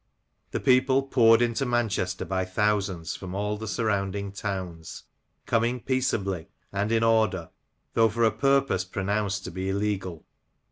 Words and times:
The 0.49 0.59
people 0.59 1.03
poured 1.03 1.43
into 1.43 1.63
Manchester 1.63 2.25
by 2.25 2.43
thousands 2.43 3.15
4"rom 3.15 3.35
all 3.35 3.55
the 3.57 3.67
surrounding 3.67 4.31
towns, 4.31 5.03
coming 5.45 5.79
peaceably 5.79 6.47
and 6.73 6.91
in 6.91 7.03
order, 7.03 7.51
though 7.93 8.09
for 8.09 8.23
a 8.23 8.31
purpose 8.31 8.83
pronounced 8.83 9.43
to 9.43 9.51
be 9.51 9.69
illegal. 9.69 10.25